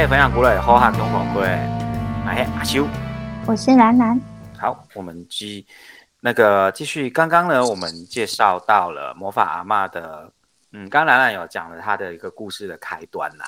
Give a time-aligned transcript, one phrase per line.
[0.00, 1.58] OK，分享过来，好汉中国过来，
[2.26, 2.88] 哎，阿修，
[3.46, 4.18] 我是兰兰。
[4.58, 5.66] 好，我们继
[6.20, 10.32] 那个继续，刚刚呢，我们介绍到了魔法阿妈的，
[10.72, 13.44] 嗯，刚刚兰兰有讲了她的一个故事的开端呐，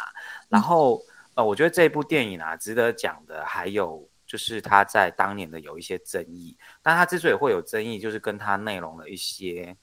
[0.50, 1.00] 然后
[1.36, 9.74] 呃，我觉得这部电影啊，值得讲的还有就是他在当年的有一些争议，但他之所以会有争议，就是跟他内容的一些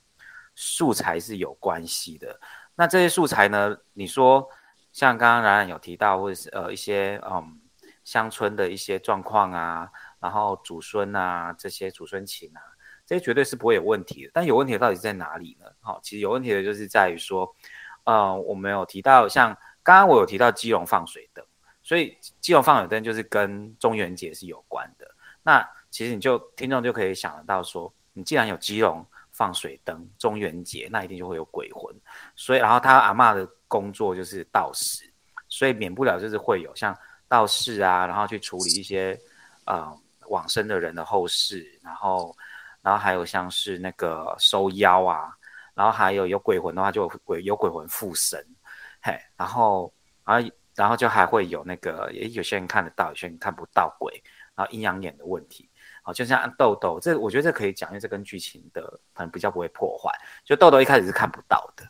[0.54, 2.40] 素材是有关系的。
[2.76, 4.48] 那这些素材呢，你说？
[4.92, 7.60] 像刚刚冉冉有提到，或者是呃一些嗯
[8.04, 9.88] 乡村的一些状况啊，
[10.20, 12.62] 然后祖孙啊这些祖孙情啊，
[13.06, 14.32] 这些绝对是不会有问题的。
[14.34, 15.68] 但有问题的到底在哪里呢？
[15.80, 17.56] 好，其实有问题的就是在于说，
[18.04, 21.46] 呃，我们有提到像刚刚我有提到基隆放水灯，
[21.84, 25.08] 所以基隆放水灯就是跟中元节是有关的。
[25.44, 31.96] 那其实你就听众就可以想得到说，你既然有基隆放水灯，中元节那一定就会有鬼魂，
[32.36, 33.48] 所以然后他阿妈的。
[33.70, 35.10] 工作就是道士，
[35.48, 36.94] 所以免不了就是会有像
[37.30, 39.18] 道士啊，然后去处理一些
[39.66, 42.36] 呃往生的人的后事，然后
[42.82, 45.32] 然后还有像是那个收妖啊，
[45.74, 48.44] 然后还有有鬼魂的话就有鬼有鬼魂附身，
[49.02, 49.94] 嘿，然后
[50.26, 54.22] 然后然后就还会有那个也有些人看得到，有些人看不到鬼，
[54.56, 55.70] 然后阴阳眼的问题，
[56.02, 58.82] 好，就像豆豆这我觉得这可以讲，因为这跟剧情的
[59.14, 60.12] 可能比较不会破坏，
[60.44, 61.86] 就豆豆一开始是看不到的。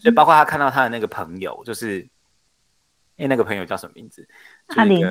[0.00, 2.06] 所以包括他看到他的那个朋友，就是，
[3.16, 4.28] 哎，那个朋友叫什么名字？
[4.76, 5.06] 阿明。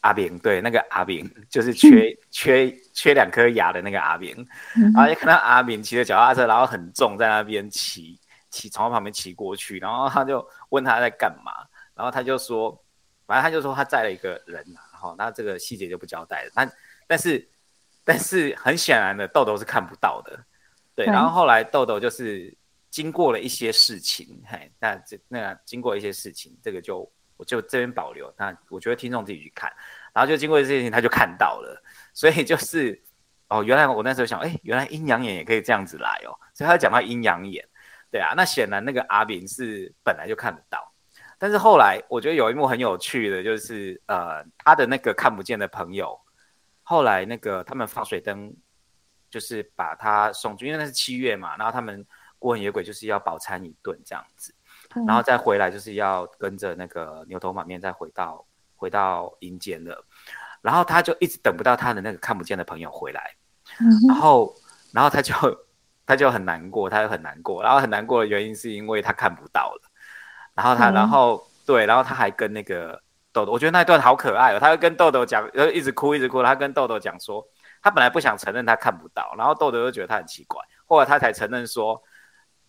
[0.00, 4.46] 阿明，对，那个阿明就是缺缺缺两颗牙的那个阿明。
[4.74, 11.52] 然后就看到阿明骑着脚踏车，然后很重，在那边骑骑从他旁边骑过去，然后他就问他在干嘛，
[11.94, 12.70] 然后他就说，
[13.26, 16.50] 反正他就说他载了一个人，然后那这个细节就不交代了。
[16.54, 16.70] 但
[17.06, 17.48] 但是
[18.04, 20.38] 但是很显然的，豆豆是看不到的，
[20.94, 21.06] 对。
[21.06, 22.54] 然后后来豆豆就是。
[22.94, 28.32] 经过了一些事情，嘿，那这那经过一些事情，这个就我就这边保留。
[28.38, 29.68] 那我觉得听众自己去看，
[30.12, 31.82] 然后就经过这些事情，他就看到了，
[32.14, 33.02] 所以就是
[33.48, 37.68] 哦，原来我那时候想，哎，原来阴阳眼也可以这样子来哦，所以他讲到阴阳眼，
[38.12, 40.94] 对啊，那显然那个阿炳是本来就看得到，
[41.36, 46.16] 但是后来我觉得有一幕很有趣的，就是呃，他的那个看不见的朋友，
[46.84, 48.54] 后来那个他们放水灯，
[49.28, 52.06] 就是把他送去，因为那是七月嘛，然后他们。
[52.44, 54.54] 孤魂野鬼就是要饱餐一顿这样子，
[55.06, 58.44] 然后再回来就是要跟着那个牛头马面再回到
[58.76, 60.04] 回到阴间了，
[60.60, 63.34] 然后他就一直等不到他的那个看不见的朋友回来，
[64.06, 64.54] 然后
[64.92, 65.34] 然后他就
[66.04, 69.90] 他就很难过，他就很难过，然后很难过的原因是因为他看不到了，
[70.52, 73.00] 然后他然后对，然后他还跟那个
[73.32, 77.42] 豆豆，我觉得那一段好可爱哦，他就跟豆豆讲，然后一直哭一直哭，他跟豆豆讲说，
[77.80, 81.98] 他本来不想承认他看不到，然后豆豆又觉得他很奇怪，后来他才承认说。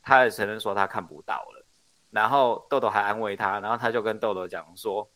[0.06, 1.66] 他也承认说他看不到了，
[2.12, 5.10] 然后豆豆还安慰他，然后他就跟豆豆讲说：“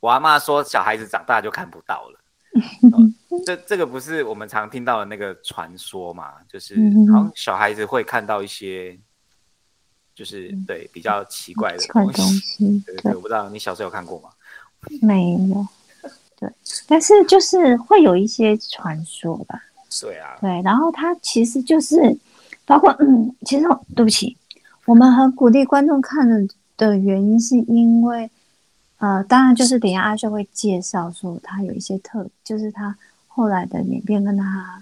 [0.00, 2.20] 我阿妈说小孩子长大就看不到了。
[3.46, 6.34] ”这这个不是我们常听到的那个传说嘛？
[6.46, 6.76] 就是
[7.10, 9.00] 好像小孩子会看到一些，
[10.14, 12.84] 就是对比较奇怪的东西。
[13.02, 14.28] 对，我不知道你小时候有看过吗？
[15.00, 15.66] 没有。
[16.38, 16.52] 对，
[16.86, 19.58] 但是就是会有一些传说吧。
[20.02, 20.36] 对啊。
[20.42, 21.96] 对，然后他其实就是。
[22.70, 23.66] 包括嗯，其实
[23.96, 24.36] 对不起，
[24.84, 28.30] 我们很鼓励观众看的的原因，是因为，
[28.98, 34.80] 呃，当然就是等下阿秀会介绍说他有一些特，就是他后来的演变跟他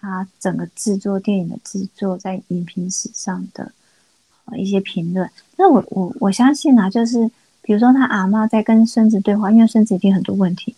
[0.00, 3.70] 他整个制作电影的制作在影评史上的
[4.56, 5.28] 一些评论。
[5.58, 10.74] 那我我我相信啊，就是比如说他阿妈在跟孙子对话，因为孙子一定很多问题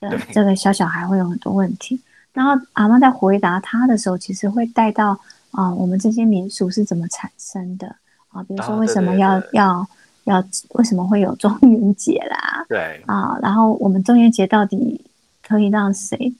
[0.00, 2.00] 嘛，对，这个小小孩会有很多问题，
[2.32, 5.20] 然后阿妈在回答他的时候，其实会带到。
[5.52, 7.94] 啊，我们这些民俗是怎么产生的
[8.28, 8.42] 啊？
[8.42, 9.86] 比如说，为什么要要
[10.24, 10.44] 要？
[10.70, 12.64] 为什么会有中元节啦？
[12.68, 15.00] 对啊，然后我们中元节到底
[15.42, 16.32] 可以让谁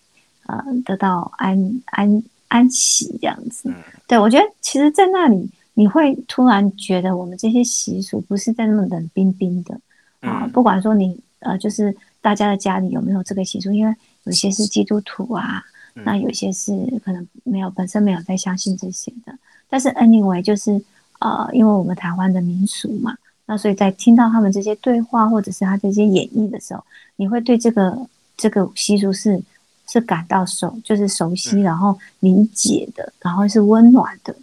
[0.47, 3.70] 呃得到安安安息这样子？
[4.06, 9.79] 对我觉得，其实，在那里你会突然觉得，我们这些习俗不是在那么冷冰冰的
[10.20, 10.49] 啊。
[10.53, 13.94] 不管说你呃，就是大家的家里有没有这个习俗，因为
[14.25, 15.62] 有些是基督徒啊。
[15.94, 16.73] 那有些是
[17.05, 19.33] 可能没有本身没有在相信这些的，
[19.69, 20.83] 但是 anyway 就是
[21.21, 23.15] 呃，因为我们台湾的民俗嘛，
[23.47, 26.83] 那所以在听到他们这些对话或者是他这些演绎的时候，
[27.17, 27.97] 你会对这个
[28.37, 29.41] 这个习俗是
[29.87, 34.35] 是感到熟，就是熟悉，然后理解的，然后是温暖的。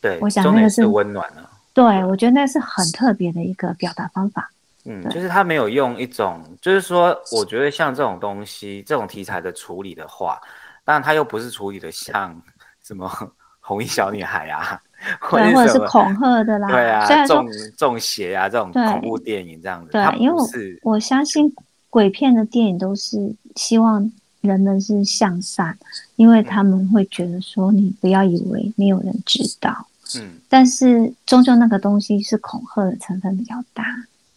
[0.00, 1.48] 对，我想那个是温暖的。
[1.72, 4.50] 对，我觉得那是很特别的一个表达方法。
[4.84, 10.40] 嗯，就是他没有用一种，就是说，我觉得像这种东西，这种题材的处理的话。
[10.88, 12.34] 但他又不是处理的像
[12.82, 13.06] 什么
[13.60, 14.80] 红衣小女孩啊，
[15.20, 17.46] 或者是恐吓的啦，对啊，中
[17.76, 20.34] 中邪啊这种恐怖电影这样子，对，因为
[20.80, 21.54] 我相信
[21.90, 25.76] 鬼片的电影都是希望人们是向善，
[26.16, 29.86] 因为他们会觉得说你不要以为没有人知道，
[30.16, 33.84] 嗯，但是终究那个东西是恐吓的成分比较大，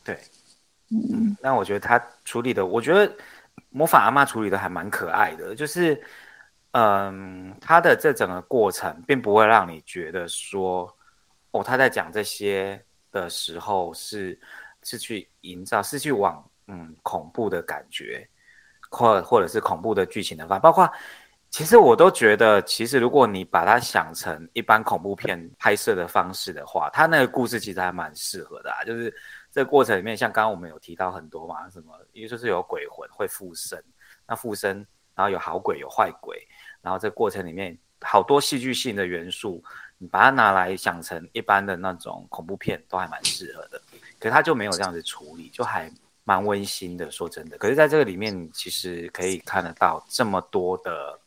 [0.03, 0.19] 对，
[0.89, 3.09] 嗯，那我觉得他处理的，我觉得
[3.69, 5.97] 魔法阿妈处理的还蛮可爱的，就是。
[6.71, 10.89] 嗯，他的这整个过程并不会让你觉得说，
[11.51, 12.81] 哦，他在讲这些
[13.11, 14.39] 的时候是
[14.83, 18.25] 是去营造，是去往嗯恐怖的感觉，
[18.89, 20.89] 或或者是恐怖的剧情的方，包括
[21.49, 28.85] 其实我都觉得，其实如果你把它想成一般恐怖片拍摄的方式的话，他那个故事其实还蛮适合的啊。
[28.85, 29.13] 就是
[29.51, 33.83] 这个过程里面，像刚刚我们有提到很多嘛，什么，因为就是有鬼魂会附身，
[34.25, 34.77] 那附身，
[35.13, 36.47] 然后有好鬼有坏鬼。
[36.81, 39.63] 然后这过程里面好多戏剧性的元素，
[39.99, 43.79] 你把它拿来想成一般的那种恐怖片，都还蛮适合的。
[44.19, 45.91] 可是他就没有这样子处理，就还
[46.23, 47.11] 蛮温馨的。
[47.11, 51.19] 说真的，可是在这个里面，其实可以看得到这么多的、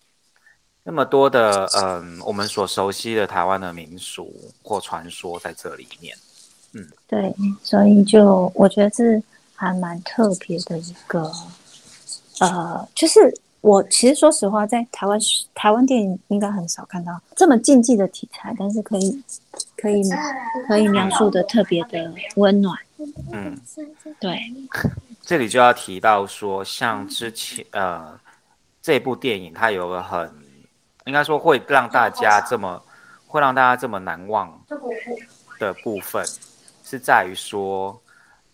[0.82, 6.16] 那么多的，嗯，我们所熟悉的台湾的民俗或传说在这里面。
[6.72, 9.22] 嗯，对，所以就我觉得是
[9.54, 11.30] 还蛮特别的一个，
[12.40, 13.32] 呃，就是。
[13.64, 15.18] 我其实说实话，在台湾
[15.54, 19.24] 台湾电影应该很少看到这么禁忌的题材，但是可以
[19.74, 20.02] 可以
[20.68, 22.78] 可以描述的特别的温暖。
[23.32, 23.58] 嗯，
[24.20, 24.38] 对。
[25.22, 28.20] 这里就要提到说，像之前呃
[28.82, 30.30] 这部电影，它有个很
[31.06, 32.82] 应该说会让大家这么
[33.26, 34.60] 会让大家这么难忘
[35.58, 36.22] 的部分，
[36.84, 37.98] 是在于说。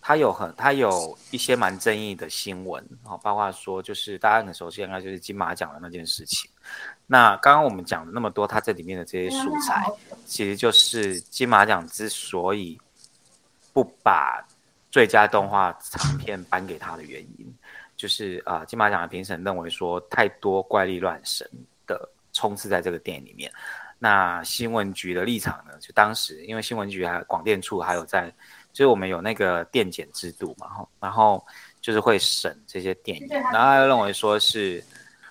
[0.02, 6.50] 他有很，他有一些蛮争议的新闻，哦，包括说就是大家很熟悉，应该就是金马奖的那件事情。
[7.06, 9.86] 那刚刚我们讲了那么多，它这里面的这些素材，
[10.24, 12.80] 其实就是金马奖之所以
[13.74, 14.42] 不把
[14.90, 17.54] 最佳动画长片颁给他的原因，
[17.94, 21.46] 就是啊，金马奖的评审认为说太多怪力乱神
[21.86, 23.52] 的充斥在这个电影里面。
[23.98, 28.32] 那新闻局的立场呢，就当时因为新闻局还广电处还有在。
[28.72, 30.68] 就是我们有那个电检制度嘛，
[31.00, 31.44] 然然后
[31.80, 34.82] 就是会审这些电影，然后他认为说是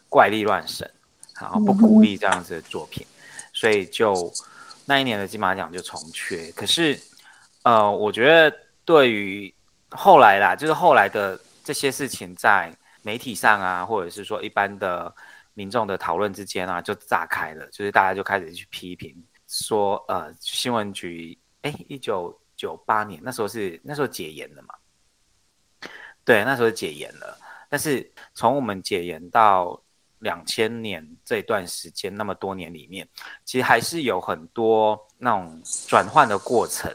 [0.10, 0.90] 怪力乱神，
[1.40, 3.08] 然后不鼓励这样子的作品，
[3.54, 4.30] 所以就
[4.86, 6.52] 那一年的金马奖就重缺。
[6.52, 7.00] 可是，
[7.64, 8.54] 呃，我觉得
[8.84, 9.54] 对于
[9.92, 12.70] 后来啦，就是后来的这些事情在
[13.04, 15.16] 媒体上啊，或者是说一般的
[15.54, 19.16] 民众的讨论之间啊，就炸开了，就是大家就开始去批评
[19.48, 22.38] 说，呃，新闻局，哎，一九。
[22.60, 24.76] 九八年那时候是那时候解严了嘛？
[26.26, 27.40] 对，那时候解严了。
[27.70, 29.82] 但是从我们解严到
[30.18, 33.08] 两千年这段时间，那么多年里面，
[33.46, 36.94] 其实还是有很多那种转换的过程。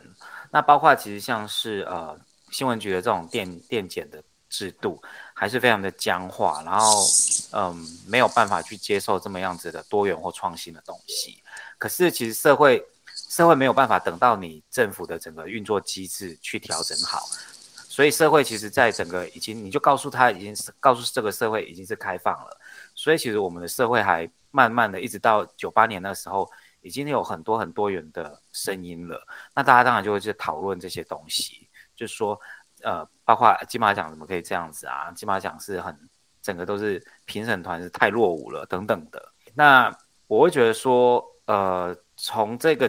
[0.51, 2.15] 那包括其实像是呃
[2.51, 5.03] 新闻局的这种电电检的制度，
[5.33, 7.07] 还是非常的僵化，然后
[7.53, 7.75] 嗯
[8.07, 11.43] 没有办法去接受这么样子的多元或创新的东西。
[11.79, 12.87] 可是其实社会。
[13.35, 17.19] 社会没有办法等到你政府的整个运作机制去调整好，
[17.89, 22.57] 所以社会其实在整个已经，你就告诉他已经是告诉这个社会已经是开放了，
[22.95, 26.49] 所以其实我们的社会还慢慢的一直到九八年那时候，
[26.81, 29.21] 已经有很多很多元的声音了。
[29.53, 32.41] 那大家当然就会去讨论这些东西，就是说，
[32.85, 35.11] 呃，包括金马奖怎么可以这样子啊？
[35.11, 36.09] 金马奖是很
[36.41, 39.33] 整个都是评审团是太落伍了等等的。
[39.55, 39.93] 那
[40.29, 42.89] 我会觉得说，呃，从这个。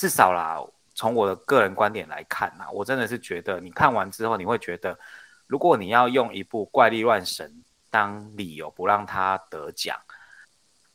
[0.00, 0.56] 至少啦，
[0.94, 4.98] 从我的个人观点来看呐，我真的是觉得，你看完之后，你会觉得，
[5.46, 9.94] 如果你要用一部怪力乱神当理由不让他得奖，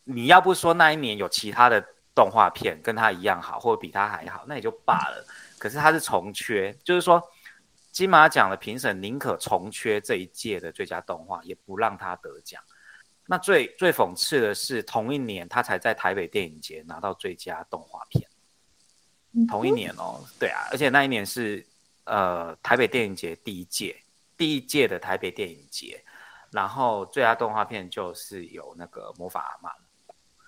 [0.06, 1.86] 你要不说那一年有其他的
[2.16, 5.24] 动画片跟他一样好，或者比他还好，那也就罢了。
[5.60, 7.22] 可是他是重缺，就是说
[7.92, 12.60] 金马奖的评审宁可重缺这一届的最佳动画，也不让他得奖。
[13.28, 18.28] 那最最讽刺的是，同一年他才在台北电影节拿到最佳动画片。
[19.50, 21.66] 同一年哦，对啊，而且那一年是
[22.06, 23.98] 呃台北电影节第一届，
[24.38, 26.02] 第一届的台北电影节，
[26.52, 29.72] 然后最佳动画片就是有那个魔法阿妈，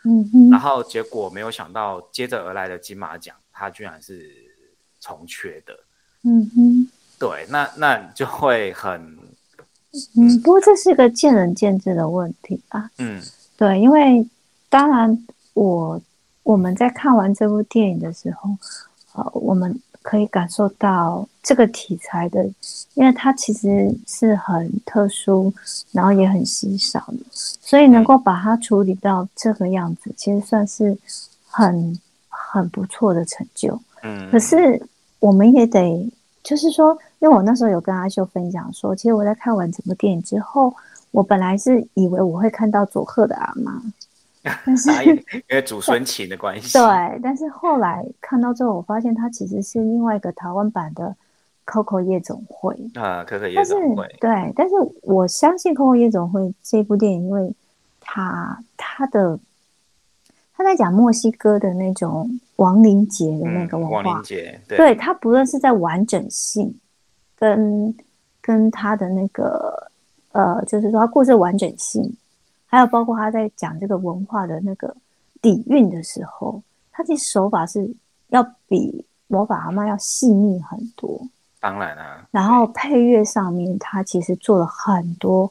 [0.06, 4.32] 嗯哼，然后结果没有想到接着而来的金马奖，它居然是
[5.02, 5.78] 重缺的，
[6.24, 6.90] 嗯哼，
[7.20, 9.18] 对，那那就会很，
[10.16, 13.22] 嗯，不过这是个见仁见智的问题啊，嗯，
[13.58, 14.26] 对，因为
[14.70, 16.02] 当然我。
[16.48, 18.50] 我们在看完这部电影的时候，
[19.16, 22.42] 呃，我们可以感受到这个题材的，
[22.94, 25.54] 因为它其实是很特殊，
[25.92, 30.98] 然后也很稀少的，所以能够把它处理到这个样子，其实算是
[31.50, 32.00] 很
[32.30, 33.78] 很不错的成就。
[34.04, 34.82] 嗯，可是
[35.20, 36.10] 我们也得，
[36.42, 40.74] 就是说，因为我那时候有跟阿秀分享说，其实我在看完整部电影之后，
[41.12, 43.82] 我本来是以为我会看到佐贺的阿妈，
[44.66, 51.16] 但是因为祖孙情的关系，对，但是后来看到之后，我发现它其实是另外一个台湾版的
[51.66, 52.74] Coco 夜总会。
[52.96, 57.54] 啊，可可夜总会，对，但是我相信《Coco 夜总会》这部电影，因为
[58.00, 59.38] 它它的
[60.56, 66.74] 他在讲墨西哥的那种亡灵节的那个文化，亡灵节，对，对它不论是在完整性
[67.36, 67.94] 跟
[68.42, 69.92] 跟它的那个
[70.32, 72.16] 呃，就是说它故事完整性，
[72.68, 74.96] 还有包括他在讲这个文化的那个
[75.42, 77.90] 底蕴的时候，他的手法是
[78.30, 81.20] 要比魔法阿妈要细腻很多。
[81.60, 85.50] 当然啊，然后配乐上面，他其实做了很多，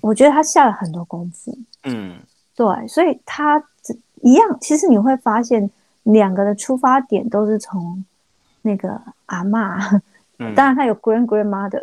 [0.00, 1.56] 我觉得他下了很多功夫。
[1.84, 2.18] 嗯，
[2.54, 5.68] 对，所以他只一样，其实你会发现
[6.02, 8.04] 两个的出发点都是从
[8.60, 10.00] 那个阿嬷，
[10.38, 11.80] 嗯当然他有 grand grandmother，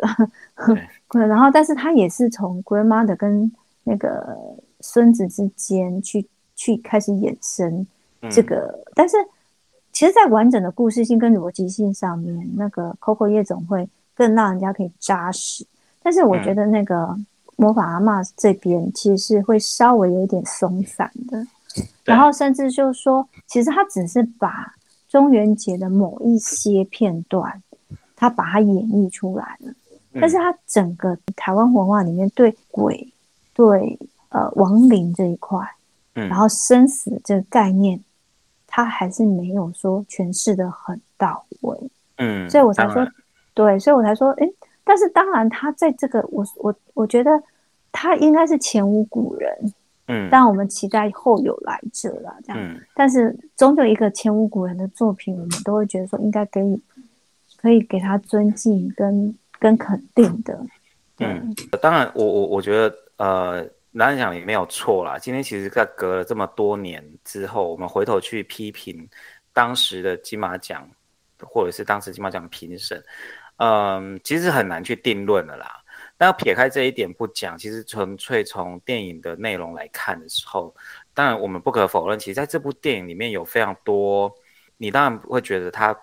[1.10, 3.50] 对 然后但是他也是从 grandmother 跟
[3.90, 4.36] 那个
[4.80, 7.84] 孙子之间去去开始衍生
[8.22, 9.16] 嗯这个，但是
[9.92, 15.66] 其实，在完整的故事性跟逻辑性上面，那个 Coco 夜总会更让人家可以扎实。
[16.02, 17.16] 但是我觉得那个
[17.56, 21.44] 魔法阿嬷这边其实是会稍微有一点松散的，
[21.74, 24.72] 对 然后甚至就是说，其实他只是把
[25.08, 27.62] 中元节的某一些片段，
[28.14, 29.70] 他把它演绎出来了。
[29.70, 33.12] 嗯但是他整个台湾文化里面对鬼、
[33.60, 33.98] 对
[34.30, 35.58] 呃亡灵这一块，
[36.14, 38.00] 嗯然后生死这个概念，
[38.66, 41.78] 他还是没有说诠释的很到位，
[42.16, 43.06] 嗯，所以我才说，
[43.52, 44.48] 对，所以我才说，哎，
[44.82, 47.30] 但是当然，他在这个我我我觉得
[47.92, 49.74] 他应该是前无古人，
[50.06, 52.58] 嗯但我们期待后有来者啦，这样。
[52.58, 56.80] 嗯但是终究一个前无古人的作品，我们都会觉得说应该给予
[57.60, 60.58] 可以给他尊敬跟跟肯定的。
[61.22, 65.18] 嗯，当然，我我我觉得，呃，男人讲也没有错啦。
[65.18, 69.06] 今天其实，在隔了这么多年之后，我们回头去批评
[69.52, 70.90] 当时的金马奖，
[71.38, 73.04] 或者是当时金马奖评审，
[73.58, 75.84] 嗯，其实很难去定论的啦。
[76.16, 80.74] 那要撇开这一点不讲，其实纯粹从电影的内容来看的时候，
[81.12, 84.34] 当然我们不可否认，其实在这部电影里面有非常多，
[84.78, 85.94] 你当然会觉得它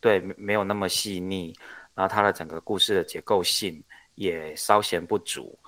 [0.00, 1.54] 对没有那么细腻，
[1.94, 5.58] 然后它的整个故事的结构性也稍显不足，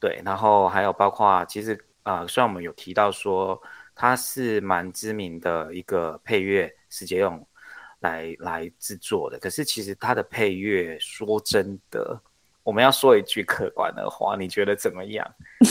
[0.00, 3.60] 对，然后还有包括其实呃，虽然我们有提到说
[3.94, 7.46] 它是蛮知名的一个配乐是杰勇
[8.00, 12.20] 来来制作的，可是其实它的配乐说真的，
[12.68, 15.26] 我们要说一句客观的话，你觉得怎么样？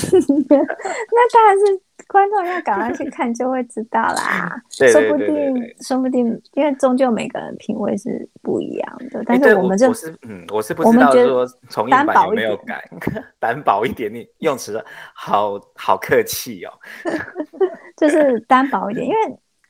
[0.50, 4.60] 那当然是观众要赶快去看就会知道啦。
[4.80, 9.22] 对说不定，说不定，因为终究每个人品味是不一样的。
[9.27, 12.89] 但是我们这我是嗯，我是不知道说重映单版有薄一点没有改，
[13.39, 16.74] 单薄一点，你用词好好客气哦。
[17.96, 19.18] 就是单薄一点，因为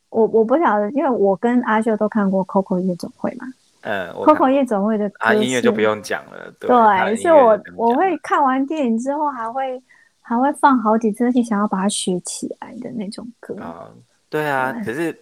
[0.07, 3.46] 我我不晓得，因为我跟阿秀都看过 Coco 夜总会嘛
[3.81, 9.81] 嗯，，Coco 夜总会的啊，音乐就不用讲了，对，所以我我会看完电影之后还会
[10.22, 13.55] 还会放好几次，而且想要把它学起来的那种歌。
[13.62, 13.89] 啊、
[14.29, 15.17] 对啊，对可是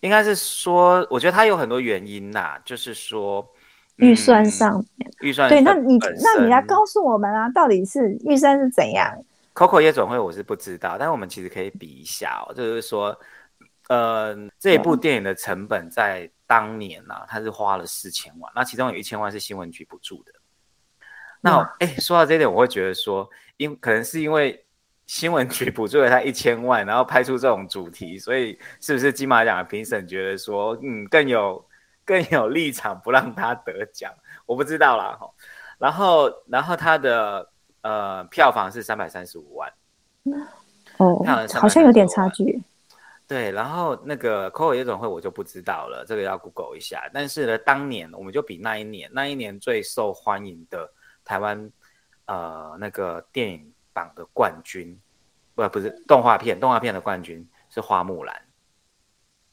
[0.00, 3.44] 应该是说，我觉得它有很多原因呐、就是说
[3.96, 9.12] 预算嗯上面，预算对，那你那你要告诉我们啊，到底是预算是怎样
[9.54, 13.18] ？Coco 夜总会我是不知道，但我们其实可以比一下哦，就是说，
[13.88, 20.32] 呃，这一部电影的成本在当年呐、他是花了四千万，那其中有一千万是新闻局补助的。
[21.40, 24.64] 那哇哎，说到这一点，我会觉得说，因可能是因为
[25.06, 31.64] 新闻局补助了他一千万，然后拍出这种主题，所以是不是金马奖的评审觉得说，嗯，更有
[32.04, 34.12] 更有立场不让他得奖？
[34.46, 35.28] 我不知道啦哈。
[35.78, 37.48] 然后，然后他的
[37.82, 39.72] 呃票房是三百三十五万。
[40.96, 41.22] 哦
[41.54, 42.60] 好像有点差距。
[43.28, 47.10] 对，然后那个 Coco 夜总会我就不知道了，这个要 Google 一下。
[47.12, 50.88] 但是呢，当年我们就比那一年，那一年最受欢迎的
[51.24, 51.70] 台湾
[52.26, 54.96] 呃那个电影榜的冠军，
[55.54, 58.34] 不不是动画片，动画片的冠军是花木兰。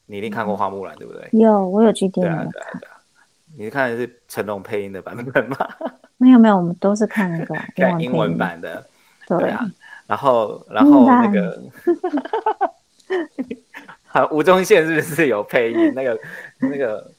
[0.05, 1.27] 你一定看过花木兰，对不对？
[1.31, 2.97] 有，我有去电影院对啊，对啊。
[3.57, 5.57] 你看的是成龙配音的版本吗？
[6.17, 8.11] 没有没有，我们都是看那个 英看文英。
[8.11, 8.87] 文版的。
[9.25, 9.65] 对对啊，
[10.05, 11.63] 然后然后那个，
[12.59, 12.75] 好，
[14.31, 15.93] 吴宗宪是不是有配音？
[15.93, 16.19] 那个
[16.59, 17.11] 那个，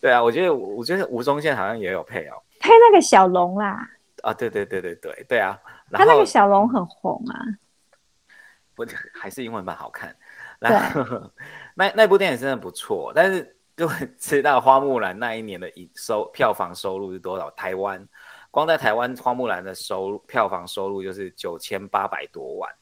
[0.00, 2.34] 对啊，我觉得我觉得吴宗宪好像也有配哦。
[2.58, 3.88] 配那个小龙啦，
[4.22, 5.58] 啊，对对对对对对啊。
[5.90, 7.34] 他那后个小龙很红啊。
[8.74, 10.14] 不还是英文版好看。
[10.58, 11.30] 然后
[11.74, 17.50] 那那部电影真的不错，但是各位知道花木兰那一年的影收票房收入是多少？
[17.50, 18.06] 台湾
[18.50, 22.72] 光在台湾花木兰的收入票房收入就是九千八百多万，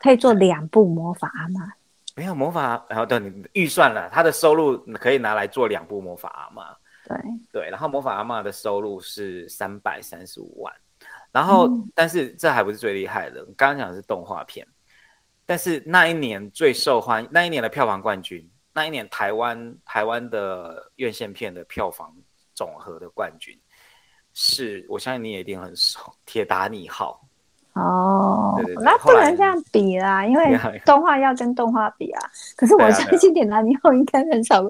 [0.00, 1.72] 可以做两部魔法阿妈。
[2.16, 6.74] 没有魔法，然后对你预算了，他的收入可以拿来做两部魔法阿妈。
[7.06, 7.16] 对
[7.52, 10.74] 对，然后魔法阿妈的收入是三百三十五万，
[11.30, 14.66] 然后但是这还不是最厉害的，刚刚讲的是动画片，
[15.44, 22.12] 但是那一年最受欢迎，那一年的票房冠军，那一年台湾台湾的院线片的票房
[22.54, 23.56] 总和的冠军，
[24.32, 27.20] 是我相信你也一定很熟，《铁达尼号》。
[27.76, 32.20] 哦，那不能这样比啦， 因为动画要跟动画比啊。
[32.56, 34.62] 可是我相信点燃以后应该很少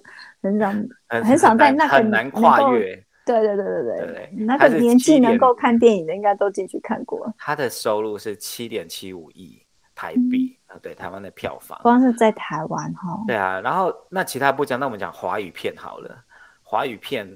[0.42, 0.72] 很少
[1.08, 3.02] 很少在那个很难跨越。
[3.25, 7.32] 对对对对对，那个年纪能够看电影的应该都进去看过。
[7.38, 9.60] 他的收入是七点七五亿
[9.96, 13.25] 台币啊，对台湾的票房，光是在台湾哈。
[13.26, 16.16] 对啊，然后那其他不讲，那我们讲华语片好了。
[16.62, 17.28] 华语片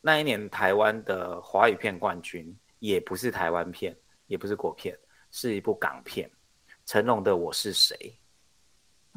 [0.00, 3.94] 那一年台湾的华语片冠军也不是台湾片，
[4.26, 4.96] 也不是国片。
[5.36, 6.30] 是一部港片，
[6.86, 7.96] 成龙的《我是谁》，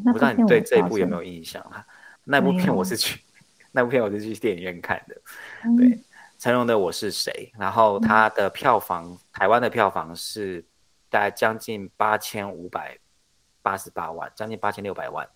[0.03, 1.85] 我不知道你对这一部有没有印象啊？
[2.23, 3.21] 那部片我是去，
[3.71, 5.15] 那部片我是去电影院看的。
[5.77, 6.01] 对，
[6.39, 10.65] 成龙的《我是谁》，然后它的票房，台湾的票房是
[11.07, 12.97] 大概将近八千五百
[13.61, 15.29] 八十八万，将近八千六百万。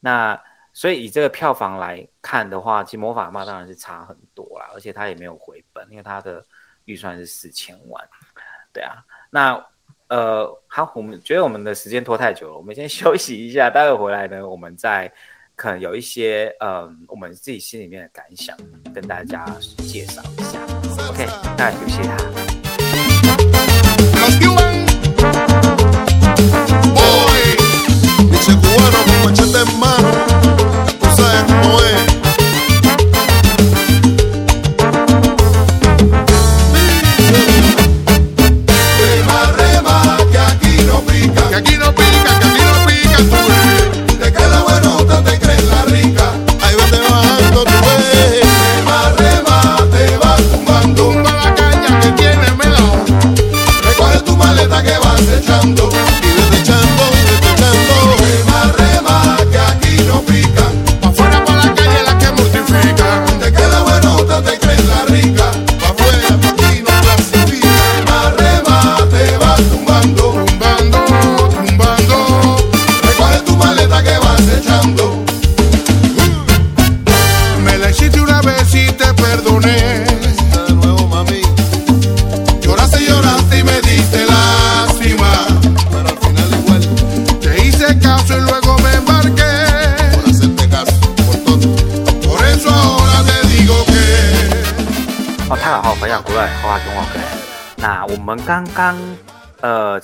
[0.00, 0.38] 那
[0.74, 6.44] 所以以这个票房来看的话，其实《魔法妈》当然是差很多啦，而且它也没有回本，因为它的
[6.84, 8.06] 预算是四千万。
[8.70, 9.66] 对啊，那。
[10.08, 15.10] 呃，好，我们觉得我们的时间拖太久了，我们先 休息一下，待会回来呢，我们再
[15.56, 18.56] 可能有一些呃，我们自己心里面的感想
[18.94, 19.44] 跟大家
[19.78, 20.60] 介绍一下。
[21.08, 21.26] OK，
[21.58, 22.04] 那休息一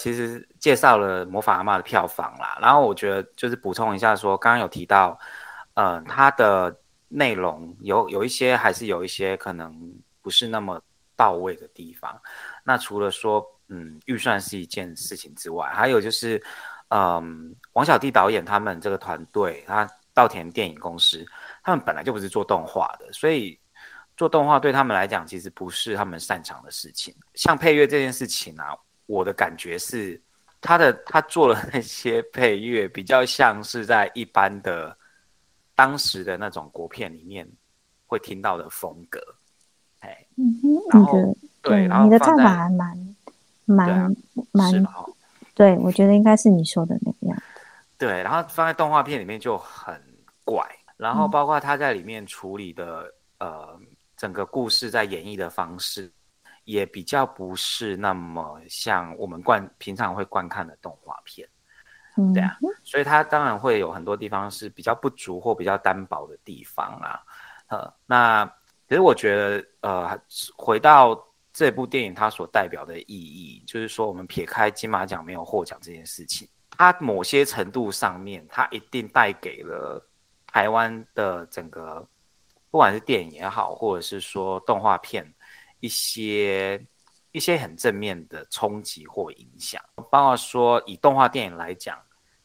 [0.02, 5.16] 其实介绍了《魔法阿妈》的票房啦，然后我觉得就是补充一下，说刚刚有提到，
[5.74, 9.72] 呃，它的内容有有一些还是有一些可能
[10.20, 10.82] 不是那么
[11.14, 12.20] 到位的地方。
[12.64, 16.42] 那除了说，嗯，预算是一件事情之外，还有就是，
[16.88, 21.24] 嗯，王小弟导演他们这个团队，他稻田电影公司，
[21.62, 23.56] 他们本来就不是做动画的，所以。
[24.14, 27.16] 做动画对他们来讲，其实不是他们擅长的事情。
[27.34, 30.20] 像配乐这件事情啊，我的感觉是，
[30.60, 34.96] 他的他做了那些配乐，比较像是在一般的
[35.74, 37.48] 当时的那种国片里面
[38.06, 39.20] 会听到的风格。
[40.00, 43.16] 哎，嗯哼，然后对，你的看法还蛮
[43.64, 44.16] 蛮
[44.52, 44.86] 蛮，
[45.54, 47.42] 对我觉得应该是你说的那个样子。
[47.98, 50.00] 对，然后放在动画片里面就很
[50.44, 50.64] 怪，
[50.96, 53.78] 然后包括他在里面处理的呃。
[54.14, 56.08] 整个故事在演绎的方式，
[56.64, 61.48] 也比较不是那么像我们惯平常会观看的动画片，
[62.34, 67.20] 对啊，所以它当然会有很多地方是比较不足或比较单薄的地方啊。
[67.68, 68.44] 呃，那
[68.88, 70.20] 其实我觉得，呃，
[70.56, 71.18] 回到
[71.52, 80.04] 这部电影它所代表的意义，就是说，我们撇开金马奖没有获奖这件事情，它某些程度上面，它一定带给了
[80.46, 82.06] 台湾的整个。
[82.70, 85.30] 不管是电影也好，或者是说动画片，
[85.82, 86.86] 一些
[87.32, 92.00] 一些很正面的冲击或影响，包括说以动画电影来讲，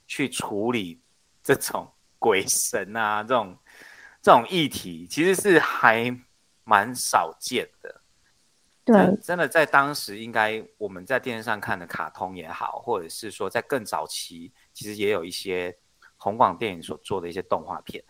[0.08, 1.00] 去处理
[1.44, 3.56] 这种鬼神啊这种
[4.24, 6.20] 这种议题，其实是还
[6.64, 8.02] 蛮少见的。
[8.84, 15.78] 对，真的在当时，应该我们在电视上看的卡通也好，或者是说在更早期其实也有一些
[16.16, 18.04] 红广电影所做的一些动画片，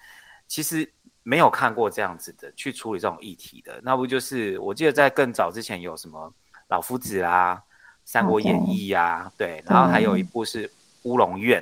[0.48, 0.94] 其实
[1.28, 6.34] 没有看过这样子的去处理这种议题的，那不就是我记得在更早之前有什么
[6.70, 7.56] 老夫子啊、
[8.06, 10.66] 《三国演义》呀，对，然后还有一部是
[11.04, 11.62] 《乌龙院》，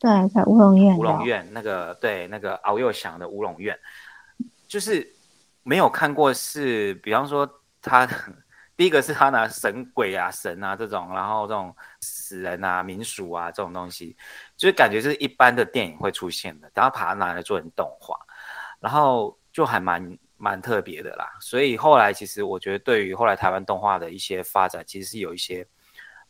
[0.00, 3.78] 对，在乌龙院，乌龙院那个对那个敖幼祥的乌龙院，
[4.66, 5.08] 就是
[5.62, 7.48] 没有看过是，比方说
[7.80, 8.08] 他。
[8.76, 14.14] 第一个是他拿神鬼啊、神啊这种，然后这种死人啊、民俗啊这种东西，
[14.54, 18.14] 就是感觉是一般的电影会出现的，然后把它拿来做成动画，
[18.86, 21.28] 然后就还蛮蛮特别的啦。
[21.40, 25.66] 所以后来其实我觉得对于后来台湾动画的一些发展，其实是有一些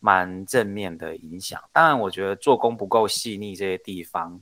[0.01, 1.63] 蛮正面的影响。
[1.71, 4.41] 当然，我觉得做工不够细腻这些地方，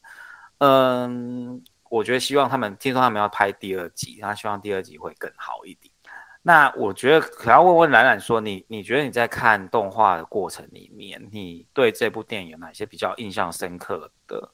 [0.59, 5.93] 嗯，我觉得希望他们听说他们要拍第二集，他希望第二集会更好一点。
[6.41, 14.53] 那我觉得可要问问冉冉说，你你觉得你在看动画的过程里面，你对这部电影有哪些比较印象深刻的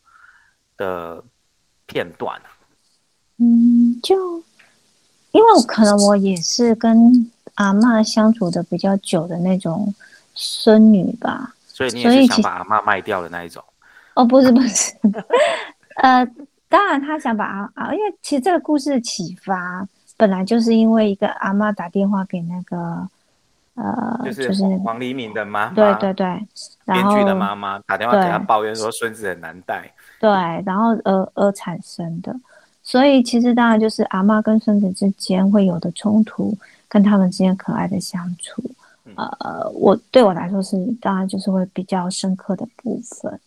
[0.78, 1.22] 的
[1.84, 2.59] 片段嗯，
[4.02, 4.42] 就
[5.32, 9.94] 因为可能我也是跟阿妈相处的比较久的那种
[10.34, 13.62] 孙女吧，所以你也是想把阿妈卖掉的那一种？
[14.14, 14.92] 哦，不是不是，
[16.02, 16.26] 呃，
[16.68, 19.86] 当然他想把阿啊，因为其实这个故事的启发。
[20.16, 23.08] 本来就是因为一个阿妈打电话给那个，
[23.72, 24.52] 呃，就是
[24.84, 26.26] 黄黎明的妈妈，对对对，
[26.84, 30.28] 编剧的妈妈打电话给他抱怨说孙子很难带，对，
[30.66, 32.36] 然后而而产生的，
[32.90, 38.60] 所以其实当然就是阿妈跟孙子之间会有的冲突，跟他们之间可爱的相处，
[39.14, 43.38] 呃，我对我来说是当然就是会比较深刻的部分。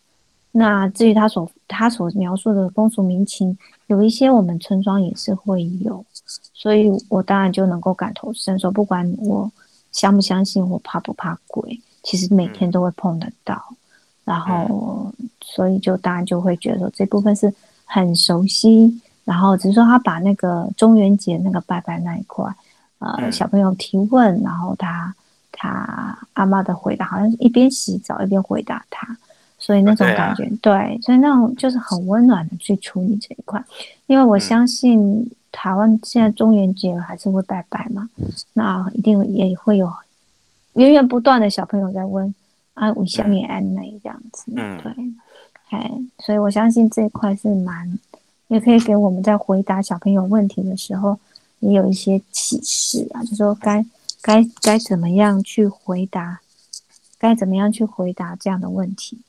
[0.54, 6.06] 那至于他所他所描述的风俗民情，有一些我们村庄也是会有。
[6.54, 9.52] 所以我当然就能够感同身受，不管我
[9.92, 13.62] 相不相信，我怕不怕鬼，其实每天都会碰得到。
[14.24, 17.54] 然后，所以就当然就会觉得说这部分是
[17.84, 19.02] 很熟悉。
[19.24, 22.46] 然后只是说他把那个中元节那个拜拜那一块，
[23.00, 25.14] 呃，小朋友提问，然后他
[25.52, 29.18] 他阿妈的回答好像是一边洗澡一边回答他，
[29.58, 33.64] 所以那种感觉，对，所以那种就是很温暖的去处理这一块，
[34.08, 35.30] 因为我相信。
[35.56, 38.10] 台湾现在中元节还是会拜拜嘛？
[38.54, 39.88] 那一定也会有
[40.74, 42.34] 源源不断的小朋友在问
[42.74, 44.92] 啊，我下面安内这样子，对，
[45.70, 48.00] 哎，所以我相信这一块是蛮，
[48.54, 51.20] 也可以给我们在回答小朋友问题的时候
[51.60, 53.86] 也有一些启示啊，就说该
[54.22, 56.40] 该该怎么样去回答，
[57.18, 59.20] 该怎么样去回答这样的问题。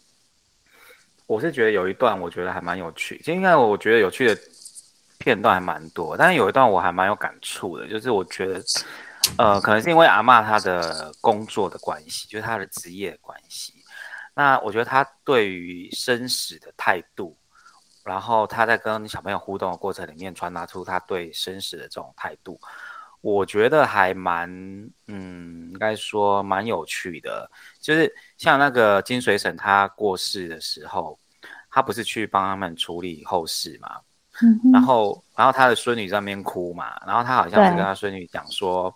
[1.26, 4.38] 我是觉得有一段我觉得还蛮有趣，就应该我觉得有趣的。
[5.16, 8.62] 片段还蛮多，但是有一段我还蛮有感触的，就是我觉得，
[9.38, 13.72] 呃，可能是因为阿妈她的工作的关系，就是她的职业关系。
[14.34, 17.34] 那我觉得她对于生死的态度，
[18.04, 22.60] 然后他在跟小朋友互动的过程里面传达出他对生死的这种态度，
[23.20, 24.48] 我觉得还蛮，
[25.06, 27.50] 嗯，应该说蛮有趣的。
[27.80, 31.18] 就是像那个金水婶她过世的时候，
[31.70, 34.00] 他不是去帮他们处理后事吗？
[34.72, 38.92] 然后，然后他的孙女在那边哭嘛，然后他好像是跟他孙女讲说，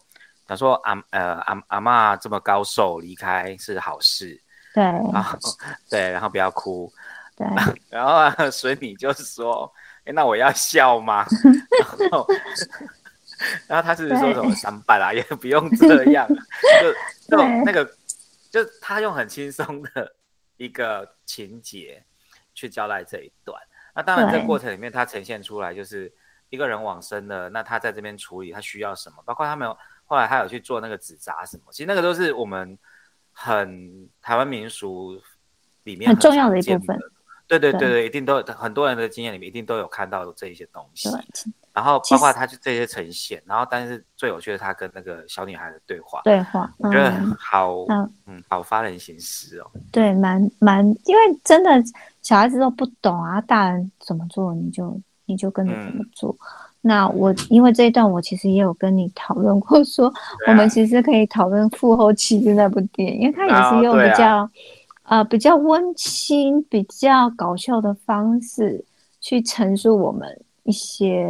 [0.47, 4.41] 讲说阿呃阿阿妈这么高寿离开是好事，
[4.75, 5.39] 对，然后
[5.89, 6.93] 对，然后不要哭，
[7.39, 7.47] 对，
[7.89, 9.73] 然后 所以你就说，
[10.05, 11.25] 哎，那我要笑吗？
[12.01, 12.27] 然后，
[13.69, 16.27] 然后他是说什么三拜啦，也不用这样，
[17.29, 17.85] 就就那个，
[18.51, 20.13] 就他用很轻松的
[20.57, 22.05] 一个情节
[22.55, 23.57] 去交代这一段。
[23.95, 26.13] 那当然，这个过程里面，他呈现出来就是
[26.51, 29.23] 一个人往生了，那他在这边处理，他需要什么？
[29.25, 32.77] 包括他没有后来他有去做那个纸扎什么，其实那个都是我们
[33.33, 35.21] 很台湾民俗
[35.85, 36.99] 里面很重要的一部分。
[37.49, 41.09] 对对对对，一定都很多人的经验里面一定都有看到这一些东西。
[41.73, 47.85] 然后包括他就这些呈现，然后但是最有趣的他跟那个小女孩的对话，对话，我觉得好，
[48.27, 49.71] 嗯，好发人深思哦。
[49.93, 51.71] 对，蛮蛮，因为真的
[52.21, 56.37] 小孩子都不懂啊，大人怎么做你就你就跟着怎么做。
[56.81, 60.13] 那我因为这一段我其实也有跟你讨论过，说
[60.49, 64.51] 我们其实可以讨论《复后期》的那部电影，因为它也是用比较
[65.09, 68.85] 呃比较温馨、比较搞笑的方式
[69.21, 70.41] 去陈述我们。
[70.65, 71.27] 一些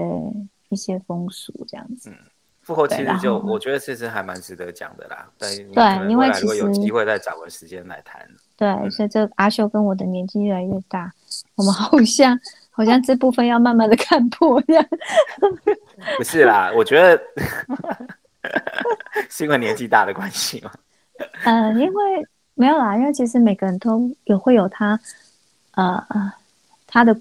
[0.68, 2.16] 一些风俗这样子，嗯，
[2.62, 5.30] 复活其实就我觉得其实还蛮值得讲的啦。
[5.38, 8.28] 对，对，因为其实有机会再找个时间来谈。
[8.56, 11.12] 对，所以这阿秀跟我的年纪越来越大，
[11.54, 12.36] 我们好像
[12.72, 14.84] 好像这部分要慢慢的看破一样。
[16.18, 17.22] 不是啦，我觉得
[19.30, 20.72] 是因为年纪大的关系吗？
[21.44, 22.26] 呃，因为
[22.58, 24.98] 没有啦，因为其实每个人都有会有他。
[25.72, 26.32] 呃呃，
[26.88, 27.16] 他的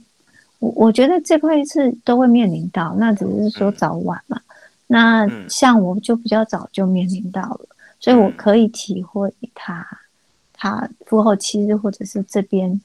[0.58, 4.42] 我我觉得这块是都会面临到，那只是说早晚嘛。
[4.88, 7.68] 那像我就比较早就面临到了，
[8.00, 9.86] 所以我可以体会他
[10.54, 12.82] 他父后七日或者是这边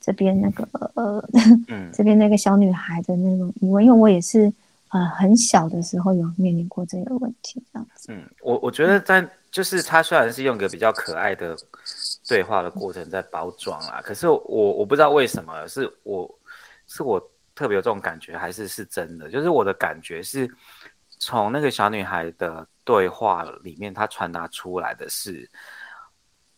[0.00, 1.24] 这边那个呃，
[1.94, 4.52] 这边那个小女孩的那种疑问，因为我也是。
[4.94, 8.12] 呃，很小的时候有面临过这个问题，这样子。
[8.12, 11.56] 嗯，我我觉得在就是他虽然是用个比较可爱的
[12.26, 16.40] 对话的过程在包装啊，可是我我不知道为什么是我
[16.88, 17.20] 是我
[17.54, 19.30] 特别有这种感觉，还是是真的？
[19.30, 20.52] 就是我的感觉是
[21.20, 25.48] 从那个小女孩的对话里面，她传达出来的是，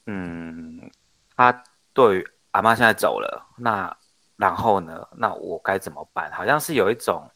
[0.06, 0.90] 嗯，
[1.36, 3.94] 她对阿妈现在走了，那
[4.36, 5.06] 然后呢？
[5.16, 6.30] 那我该怎么办？
[6.32, 7.28] 好像是有一种。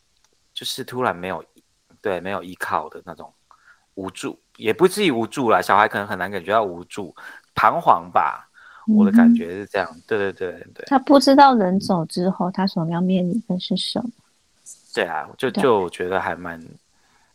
[0.55, 1.45] 就是突然没有，
[2.03, 3.33] 对，没有依靠的那种
[3.95, 5.63] 无助，也不至于无助啦。
[5.63, 7.15] 小孩可能很难感觉到无助、
[7.55, 8.45] 彷徨吧。
[8.87, 9.89] 我的感觉是这样。
[10.07, 10.85] 对对对对。
[10.87, 14.11] 他不知道人走之后，他所要面临的是什么。
[14.95, 16.63] 对啊，就就觉得还蛮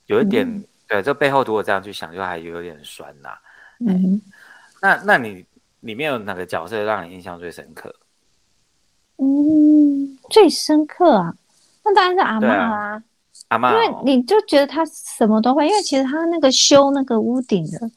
[0.07, 3.29] 有一点，对，这背后如果这样去想，就还有点酸呐。
[3.79, 4.21] 嗯。
[4.81, 5.45] 那那你
[5.81, 7.95] 里面有哪个角色让你印象最深刻？
[9.17, 11.35] 嗯，最深刻啊，
[11.85, 13.03] 那当然是阿妈啦。
[13.57, 17.91] 因为你就觉得他什么都会，因为其实他那个修那个屋顶的，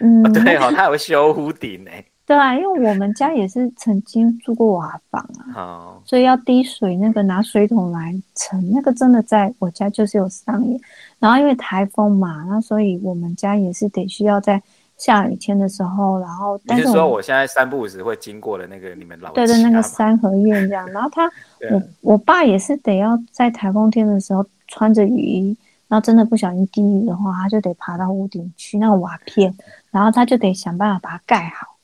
[0.00, 1.90] 嗯，对哦，他有修屋顶呢。
[2.26, 10.80] 对啊，因为我们家也是曾经住过瓦房啊，所以要滴水那个拿水桶来盛，那个真的在我家就是有上演。
[11.18, 14.62] 然后因为台风嘛，那所以我们家也是得需要在。
[14.98, 21.30] 下雨天的时候，然后但是说我现在三步五时会经过的那个你们老对的那个三合院这样，然后他
[21.70, 25.56] 我我爸也是得要在台风天的时候穿着雨衣，
[25.88, 29.54] 然后真的不小心滴雨的话，他就得爬到屋顶去那个瓦片，
[29.90, 31.76] 然后他就得想办法把它盖好。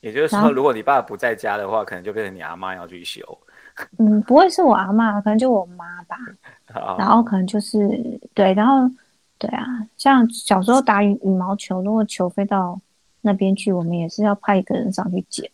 [0.00, 3.20] 也就是说，如果你爸不在家的话，可能就变成你阿妈要去修。
[3.98, 6.16] 嗯，不会是我阿妈，可能就我妈吧。
[6.98, 8.90] 然后可能就是对，然后。
[9.42, 9.64] 对啊，
[9.96, 12.78] 像小时候打羽羽毛球，如果球飞到
[13.22, 15.50] 那边去，我们也是要派一个人上去捡。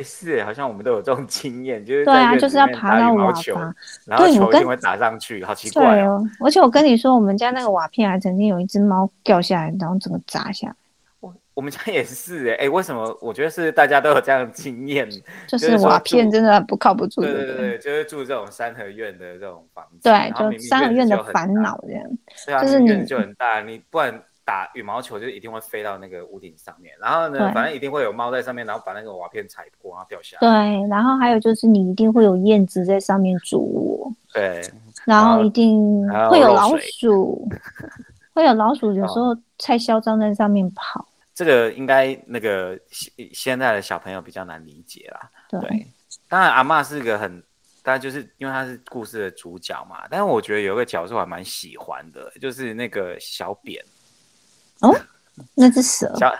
[0.00, 3.74] 哎，是好像我们都有这种 经验，就是对啊，就是要爬到瓦房，
[4.06, 6.24] 然后球一定会打上去，好奇怪哦。
[6.40, 10.74] 而且我跟你说，我们家那个瓦片还曾经有一只猫掉下来，然后整个砸下来。
[11.20, 13.18] 我我们家也是哎，为什么？
[13.20, 15.06] 我觉得是大家都有这样的经验，
[15.46, 17.20] 就是瓦片真的不靠不住。
[17.20, 22.02] 对对对，就是住这种三合院的这种房子，对，就三合院的烦恼这样。
[22.46, 30.40] 对啊，就是你就很大，你不然打羽毛球就一定会飞到那个屋顶上面，然后呢，反正一定会有猫在上面，然后把那个瓦片踩破，然后掉下来。
[30.40, 34.12] 对，然后还有就是你一定会有燕子在上面筑窝。
[34.34, 34.60] 对，
[35.06, 37.48] 然后一定会有老鼠，
[38.34, 41.06] 会有老鼠，有时候太嚣张在上面跑。
[41.32, 45.30] 这个应该那个现现在的小朋友比较难理解啦。
[45.48, 45.86] 对，
[46.28, 47.40] 当然阿妈是个很，
[47.84, 50.08] 当然就是因为她是故事的主角嘛。
[50.10, 53.80] 但是我觉得有个角色我还蛮喜欢的，就是那个小扁。
[54.80, 54.94] 哦，
[55.54, 56.12] 那只蛇。
[56.18, 56.34] 小，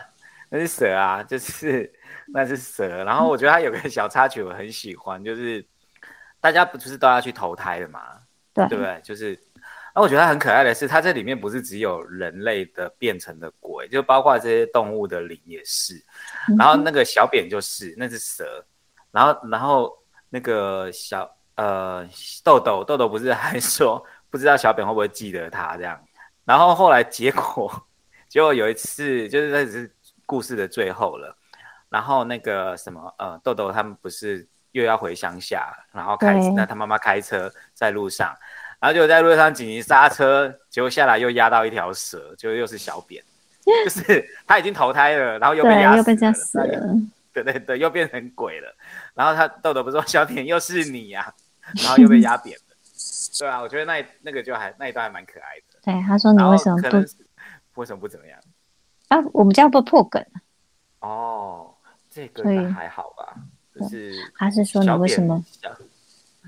[0.49, 1.93] 那是蛇啊，就是
[2.33, 3.05] 那是蛇。
[3.05, 5.65] 然后我觉得它有个小插曲我很喜欢，就是
[6.41, 8.01] 大家不是都要去投胎的嘛？
[8.53, 9.01] 对，对不对？
[9.03, 9.39] 就是。
[9.93, 16.01] 那我觉得很可爱的是，它这里面不是只有人类的变成的鬼，就包括这些动物的灵也是。
[16.57, 18.65] 然后那个小扁就是那只蛇，
[19.11, 19.93] 然后然后
[20.29, 22.09] 那个小呃
[22.45, 24.01] 豆豆豆豆不是还说
[24.31, 26.01] 不知道小扁会不会记得他这样。
[26.45, 27.69] 然后后来结果
[28.31, 31.37] 结果有一次就是那只是故事的最后了。
[31.91, 38.35] 然后那个什么呃豆豆他们不是又要回乡下，然后开那他妈妈开车在路上。
[38.79, 43.23] 然后就在路上紧急刹车，结果下来又压到一条蛇，就又是小扁，
[43.85, 46.01] 就是他已经投胎了，然后又被压
[46.33, 46.95] 死了，
[47.35, 48.75] 对对对，又变成鬼了。
[49.13, 51.31] 然后他豆豆不是说小扁又是你呀，
[51.83, 52.63] 然后又被压扁了。
[53.39, 55.79] 对啊，我觉得那那个就还那一段还蛮可爱的。
[55.85, 56.97] 对，他说你为什么不
[57.81, 58.39] 为什么不怎么样？
[59.09, 60.23] 啊，我们家不破梗。
[61.01, 61.75] 哦，
[62.11, 63.35] 这个还好吧？
[63.75, 65.43] 就是他是说你为什么？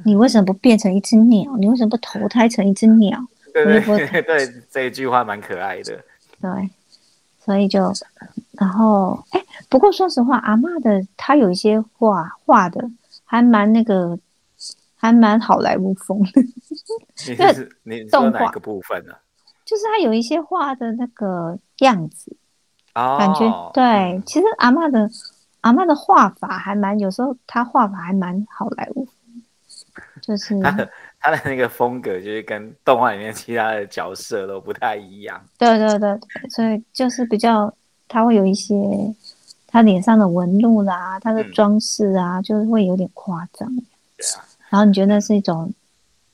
[0.05, 1.57] 你为什么不变成一只鸟？
[1.57, 3.18] 你为什么不投胎成一只鸟？
[3.55, 6.05] 对对对，这一句话蛮可爱的。
[6.40, 6.71] 对，
[7.38, 7.92] 所以就，
[8.53, 12.90] 然后，哎，不过说实话，阿妈的她有一些画画的
[13.25, 14.18] 还蛮那个，
[14.97, 16.42] 还蛮好莱坞风的。
[17.29, 19.14] 你是你说哪个部分呢？
[19.64, 22.37] 就是他有一些画的那个样子，
[22.94, 24.22] 感觉对。
[24.27, 25.11] 其实阿妈的
[25.62, 29.09] 阿妈的画法还蛮，有时候他画法还蛮好莱坞。
[30.22, 30.88] 就是他的
[31.20, 35.38] 他的那个风格，就是跟动画里面其他的角色都不太一样。
[35.59, 37.75] 对对对，所以就是比较，
[38.09, 38.75] 他会有一些，
[39.66, 43.68] 他脸上的纹路啦，他的装饰啊，就是会有点夸张。
[44.16, 44.44] 对啊。
[44.70, 45.70] 然后你觉得那是一种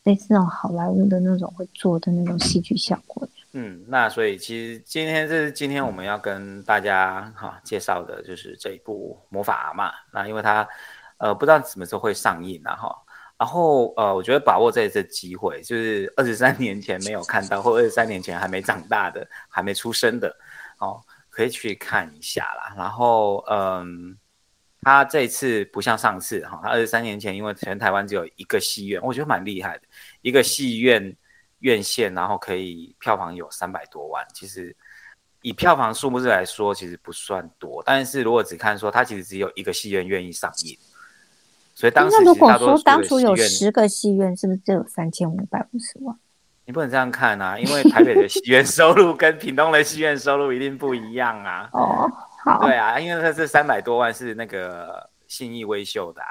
[0.08, 3.28] 类似那种好莱坞的那种会做的那种戏剧效果？
[3.52, 9.90] 嗯，那所以其实今天这是今天我们要跟大家哈介绍的就是这一部《魔法阿妈》。
[10.10, 10.66] 那因为它
[11.18, 12.96] 呃不知道什么时候会上映啊哈。
[13.36, 20.34] 然后呃，我觉得把握这一次机会，就是二十三年前没有看到，或二十三年前还没长大的、还没出生的，
[20.78, 22.74] 哦，可以去看一下啦。
[22.76, 24.16] 然后嗯，
[24.82, 29.84] 他这一次不像上次哈，他二十三年前因为全台湾只有一个戏院，我觉得蛮厉害的，
[30.22, 31.16] 一个戏院
[31.60, 34.74] 院线，然后可以票房有三百多万，其实
[35.42, 37.82] 以票房数目字来说，其实不算多。
[37.84, 40.78] 但是如果只看说，他其实只有一个戏院愿意上映。
[41.74, 46.16] 所以当时，那如果说当初有十个戏院，是不是只有三千五百五十万？
[46.64, 51.70] 你不能这样看啊，因为台北的戏院收入跟屏东的戏院收入一定不一样啊。
[51.72, 52.10] 哦，
[52.44, 52.60] 好。
[52.60, 56.22] 对啊，因为他是三百多万是那个信义威秀的，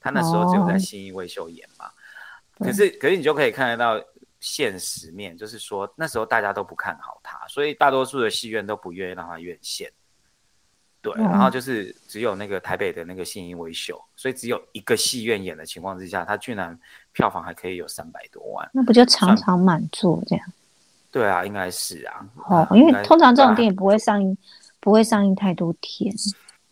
[0.00, 1.90] 他那时候只有在信义威秀演嘛。
[2.58, 4.02] 可是，可是你就可以看得到
[4.40, 9.90] 现实面，就是说那时候大家都不看好他，所以大多数的戏院都不愿意让他院线。
[11.02, 16.76] 对，然后就是只有那个台北的那个信义威秀，所以只有一个戏院演的情况之下，他居然
[17.12, 20.52] 票房还可以有三百多万，那不就常常满座这样？
[21.12, 22.26] 对啊，应该是啊。
[22.48, 24.36] 哦，因为通常这种电影不会上映，
[24.86, 26.14] 不会上映太多天。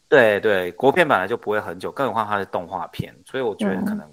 [0.09, 4.09] 对对，国片本来就不会很久，更何况它是动画片，所以我觉得可能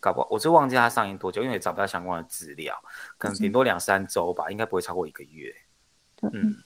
[0.00, 2.74] 搞不好，我是忘记它上映多久，因为找不到相关的资料，
[3.18, 5.54] 可能顶多两三周吧，应该不会超过一个月。
[6.32, 6.56] 嗯。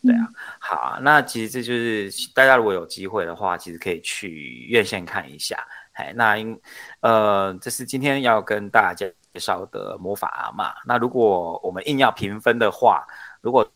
[0.00, 0.28] 对啊，
[0.60, 5.58] 好啊，那其实这就是大家如果有机会的话，其实可以去院线看一下。
[5.94, 6.56] 哎，那因
[7.00, 10.70] 呃，这是今天要跟大家介绍的《魔法阿妈》。
[10.86, 13.04] 那如果我们硬要评分的话，
[13.40, 13.68] 如果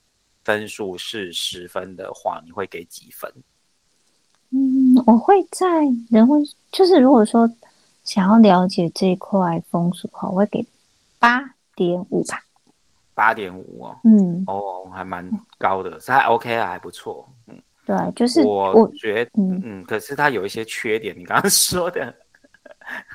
[0.44, 3.31] 分数是十分的话，你会给几分？
[4.50, 5.66] 嗯，我会在
[6.11, 6.38] 人会
[6.70, 7.50] 就是如果说
[8.05, 10.66] 想要了解这一块风俗的话，我会给
[11.18, 11.42] 八
[11.74, 12.38] 点五吧。
[13.14, 15.28] 八点五哦，嗯，哦，还蛮
[15.59, 22.14] 高的，是还 OK 啊，还不错，嗯，对，就是我觉得，嗯嗯，可是它有一些缺点，你刚刚 说的，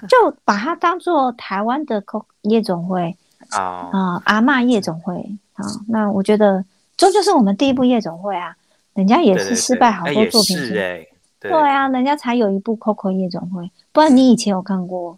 [0.07, 2.03] 就把它当做台湾的
[2.43, 3.15] 夜总会
[3.49, 5.15] 啊啊，阿妈夜总会
[5.55, 6.63] 啊，那我觉得
[6.97, 8.57] 这就是我们第一部夜总会啊，
[8.95, 11.07] 人家也是失败好多作品，是哎，
[11.39, 15.17] 对啊，人家才有一部 Coco 夜总会，不然你以前有看过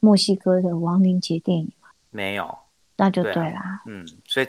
[0.00, 1.90] 墨西哥的亡灵节电影吗？
[2.10, 2.58] 没有。
[2.96, 4.48] 那就对啦，嗯，所以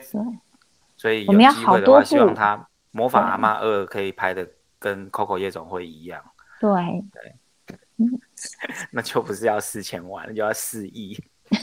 [0.94, 2.54] 所以我们要好多部，希望他
[2.90, 4.46] 《魔法阿妈二》可以拍的
[4.78, 6.22] 跟 Coco 夜总会一样，
[6.60, 6.70] 对
[7.10, 7.72] 对，
[8.92, 11.18] 那就不是要四千万，那就要四亿。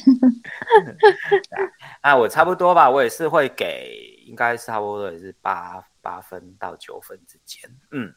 [2.02, 7.70] 啊我差不多吧，我也是会给，应该是差不多也是八八分到九分之间。
[7.92, 8.14] 嗯，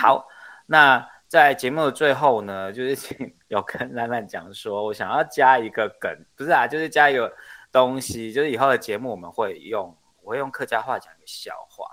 [0.00, 0.26] 好，
[0.66, 7.32] 那在节目的最后呢，就是 有跟兰兰讲说，我想要加一个梗，不是啊，就是加一个。
[7.72, 11.86] 东西就是以后的节目我们会用，我会用客家话讲一个笑话。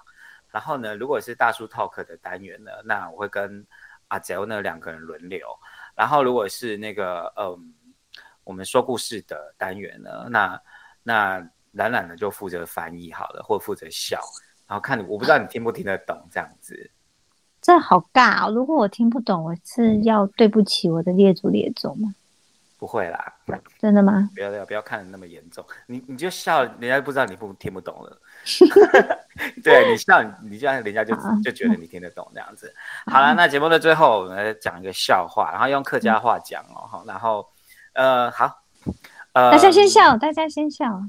[0.52, 3.66] 然后呢，如果是大叔 talk 的单元呢，那我会跟
[4.10, 5.48] 阿泽那两个人轮流。
[5.96, 7.74] 然后如果是那个嗯，
[8.44, 10.62] 我们说故事的单元呢，那
[11.02, 14.20] 那懒懒的就负责翻译好了，或负责笑。
[14.68, 16.92] 然后看你，我不知道你听不听得懂这样子。
[17.62, 18.54] 这好尬哦！
[18.54, 22.14] 如果我听不懂，我是要对不起我的列祖列宗吗？
[22.78, 23.34] 不会啦，
[23.78, 24.30] 真的吗？
[24.34, 28.22] 不要不要不要看的那么严重，你你就笑，人家不知道你不听不懂了。
[29.62, 31.14] 对你笑，你这样人家就
[31.44, 32.74] 就觉得你听得懂这样子。
[33.08, 36.88] 好了，那节目的最后，我们来讲一个笑话，然后用客家话讲哦。
[36.88, 37.46] 好，然后
[37.94, 38.64] 呃好，
[39.34, 41.02] 呃大家先笑，大家先笑。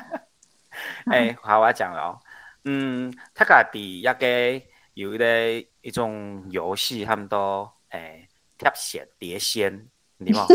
[1.06, 2.20] 哎，好，我要讲了哦。
[2.64, 8.26] 嗯，他家的一个有的一种游戏，他们都哎
[8.58, 9.86] 贴线碟仙。
[10.16, 10.46] 你冇？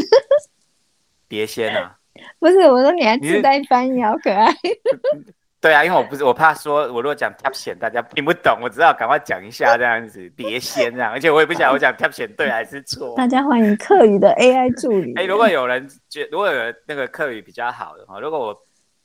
[1.27, 1.97] 碟仙啊？
[2.39, 4.51] 不是，我说你还自带翻译，好可爱。
[5.61, 13.13] 对啊，因为我不是我怕说，我如果讲 tap 线，大家听不懂，我只好赶快讲一下 这样子碟仙这样，而且我也不晓得我讲 tap 线对还是错。
[13.15, 15.13] 大家欢迎客语的 AI 助理。
[15.19, 18.55] 哎，如果有人觉，如果有人那个客语比较好的话，如果我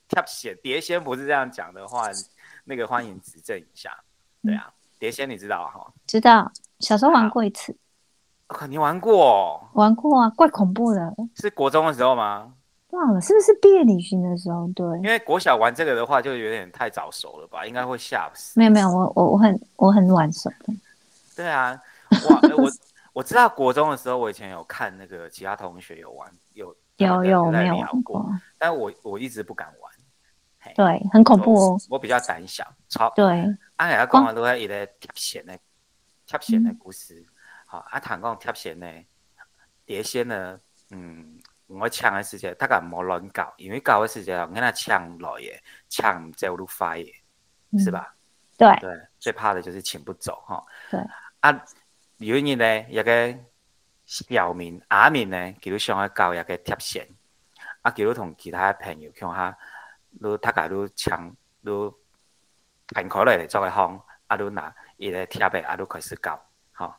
[0.08, 2.08] tap 线碟仙不是这样讲的话，
[2.64, 3.90] 那个欢迎指正一下。
[4.44, 5.92] 对啊，碟仙你知道哈？
[6.06, 7.76] 知道，小时候玩过一次。
[8.68, 9.68] 你玩过？
[9.72, 11.12] 玩过啊，怪恐怖的。
[11.34, 12.52] 是国中的时候吗？
[12.94, 14.66] 忘了，是不是毕业旅行的时候？
[14.74, 14.86] 对。
[14.98, 17.66] 因为国小玩这个的话，就有点太早熟了吧？
[17.66, 18.58] 应该会吓死。
[18.58, 20.74] 没有没有，我我我很我很晚熟的。
[21.36, 21.78] 对啊，
[22.10, 22.70] 我我
[23.14, 28.26] 我知道国中的时候，我以前有看那个其他同学有玩，有有有没有玩过？
[28.56, 29.92] 但我我一直不敢玩。
[30.74, 31.78] 对，很恐怖哦。
[31.90, 33.44] 我比较胆小，超对。
[33.76, 35.58] 阿雅光都在一个贴线的。
[36.26, 37.22] 贴线的故事。
[37.66, 38.86] 好，啊，谈讲贴线呢，
[39.84, 40.58] 碟仙呢，
[40.90, 47.24] 嗯，我抢的时间大概冇乱搞，因为搞的时间我跟他抢来的，抢走路快的，
[47.78, 48.14] 是吧？
[48.56, 50.64] 对对，最怕的就是请不走哈。
[50.90, 51.00] 对
[51.40, 51.64] 啊，
[52.18, 53.34] 有一日呢，一个
[54.04, 57.08] 小明阿明呢，佢都想去搞一个贴线，
[57.82, 59.56] 啊，佢都同其他朋友向下，
[60.20, 61.34] 都大家都抢
[61.64, 61.92] 都
[62.88, 66.40] 盘开来做个方，啊，都拿伊个贴的，啊，都开始搞，
[66.72, 66.94] 吼，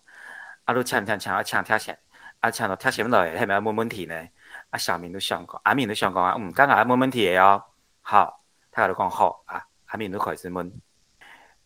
[0.66, 1.98] 啊，都抢抢抢啊抢贴线，
[2.40, 4.28] 啊，抢到贴线落来，系咪冇问题呢？
[4.76, 7.64] 啊，小明都想讲，阿明都想讲啊，嗯，刚刚冇问题的哦，
[8.02, 10.70] 好，大家都讲好啊，阿明都开始问。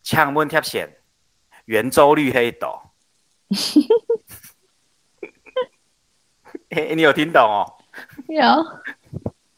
[0.00, 0.88] 枪问贴线，
[1.64, 2.80] 圆周率黑斗。
[6.70, 7.66] 哎， 你有听懂哦？
[8.28, 8.44] 有。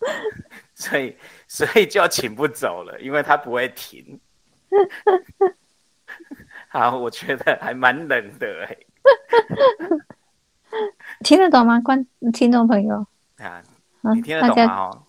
[0.74, 4.18] 所以，所以就请不走了，因为他不会停。
[6.68, 8.76] 好，我觉得还蛮冷的哎。
[11.20, 13.06] 听得懂吗，观听众朋友？
[13.42, 13.62] 啊，
[14.14, 14.74] 你听得懂吗？
[14.74, 15.02] 哦。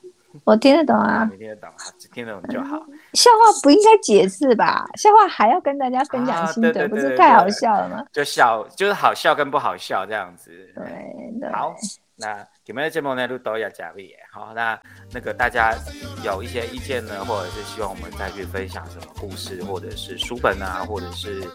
[0.45, 1.69] 我听得懂啊，你听得懂，
[1.99, 2.83] 只听得懂就好。
[3.13, 4.83] 笑话不应该解释吧？
[4.95, 8.03] 笑话还要跟大家分享心得，不是太好笑了吗？
[8.11, 10.49] 就笑，就是好笑跟不好笑这样子。
[10.73, 11.75] 对，好，
[12.15, 14.09] 那今天的节目呢，都都要加位。
[14.31, 14.79] 好，那
[15.11, 15.75] 那个大家
[16.23, 21.47] 有一些意见呢，或者是希望我们再去分享什么故事，或者是书本啊，或者是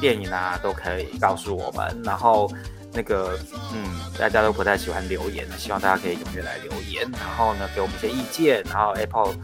[0.00, 2.02] 电影啊，都可以告诉我们。
[2.02, 2.50] 然后。
[2.96, 3.38] 那个，
[3.74, 3.84] 嗯，
[4.18, 9.34] 大家都不太喜欢留言，希望大家可以踊跃来留言，然后呢，给我们一些意见，然后 Apple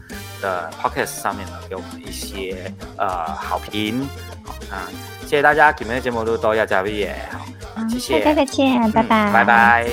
[0.41, 4.09] 的 Podcast 上面呢，给我们一些呃好评。
[4.43, 4.77] 好，那
[5.21, 9.87] 谢谢大家，今天的节目都多要加位耶，好，谢谢，大家再见，拜拜，拜拜。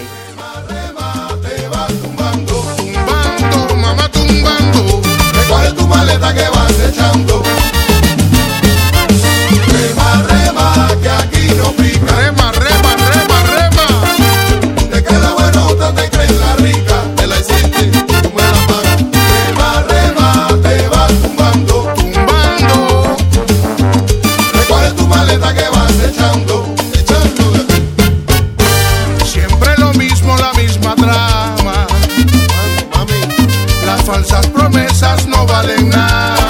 [35.00, 36.49] cosas no valen nada.